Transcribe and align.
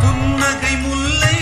புன்னகை 0.00 0.74
முல்லை 0.84 1.37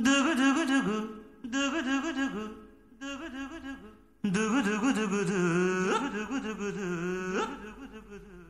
Do 0.00 0.14
do 0.24 0.34
do 0.34 0.48
do 0.54 0.64
do 0.66 0.80
do 1.44 1.70
do 1.70 1.82
do 1.82 1.92
do 1.92 2.12
do 2.12 2.30
do 2.30 2.44
dugu 3.00 4.62
dugu 4.62 4.92
dugu, 4.92 5.24
dugu. 5.24 5.40
Dugu 5.90 6.08
dugu, 6.10 6.38
dugu 6.40 6.68
dugu. 6.72 6.86
Dugu, 7.34 7.54
dugu 7.64 7.84
dugu 7.92 8.16
dugu. 8.18 8.49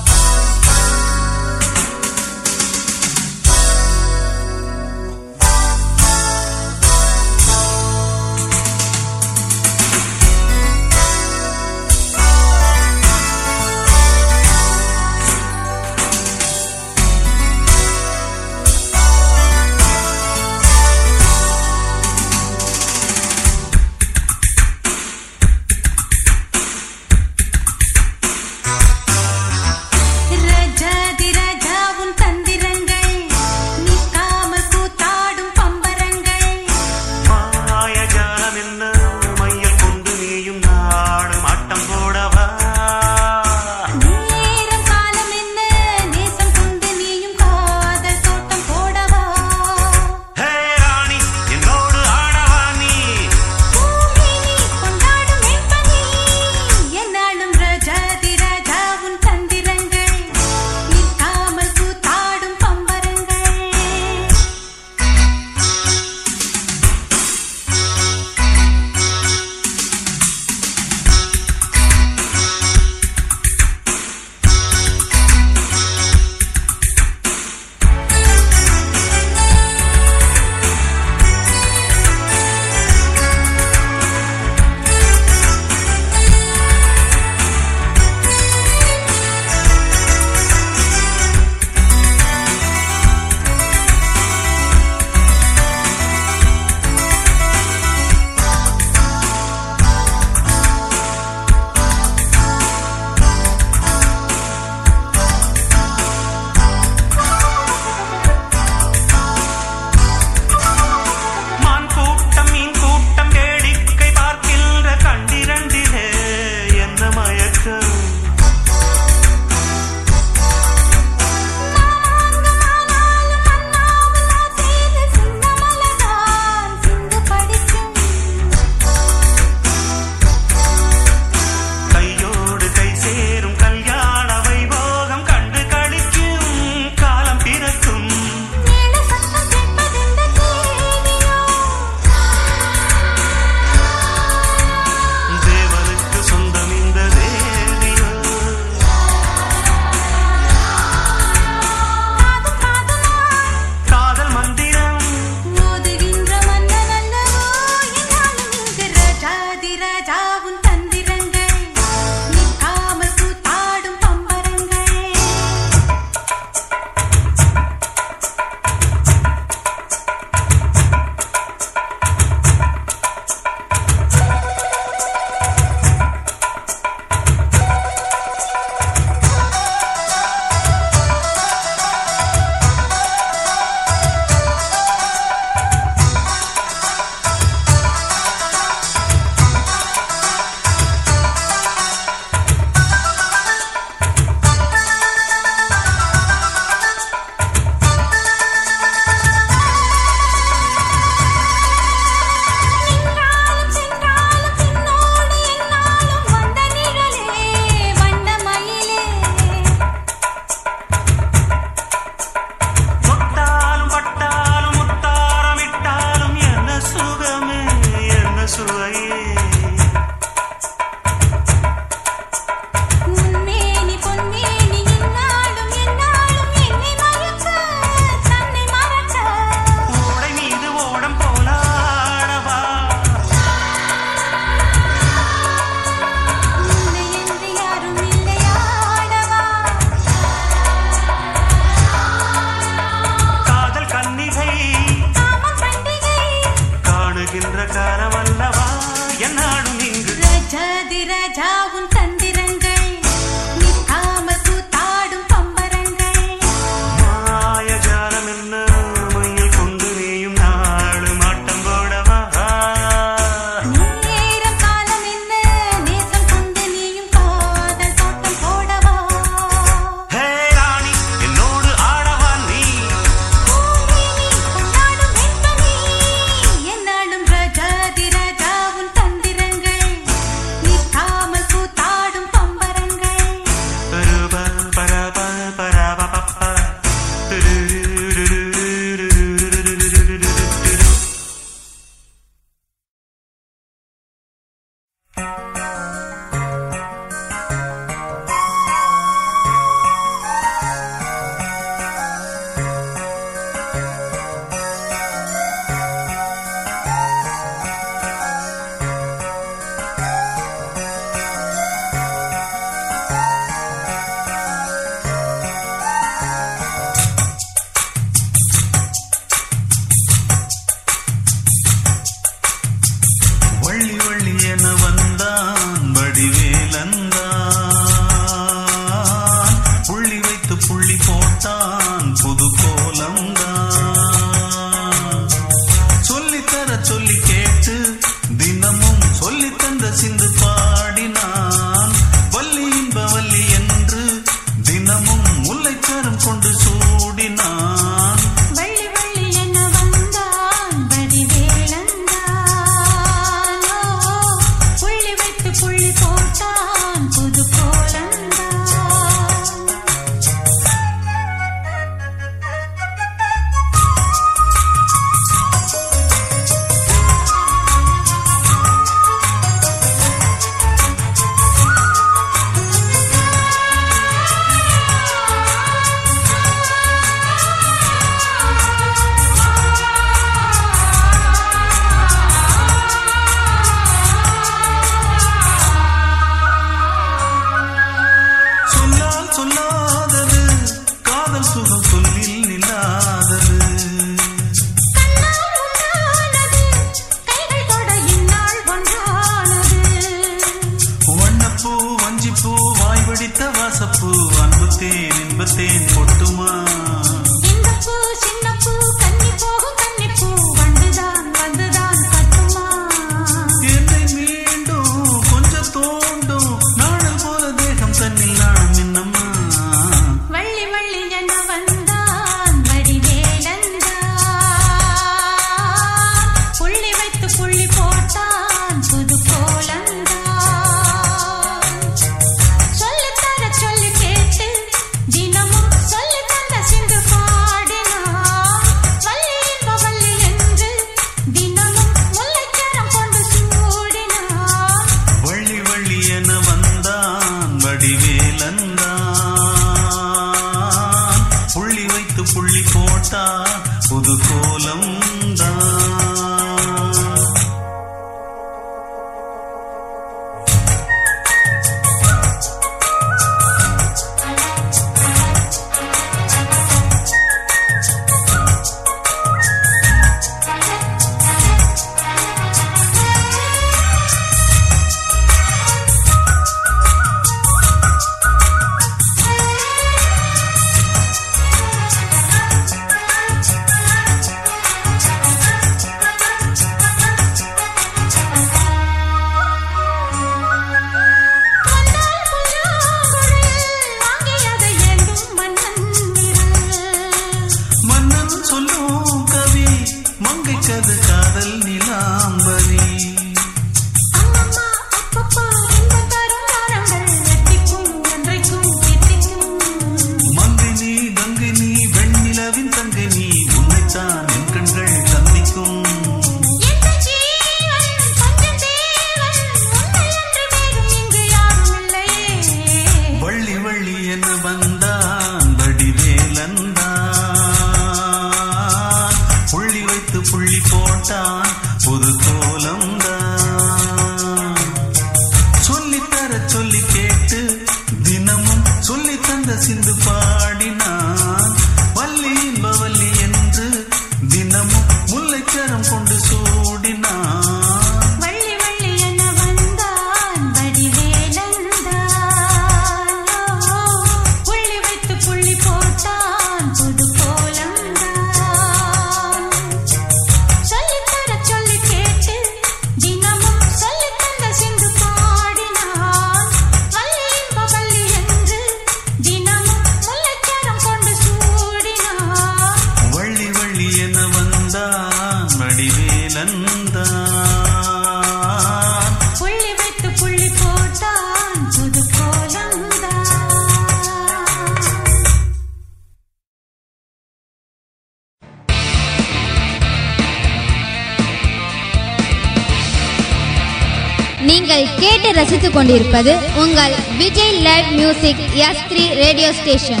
station. 599.61 600.00